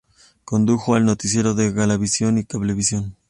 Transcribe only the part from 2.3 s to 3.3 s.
y Cablevisión.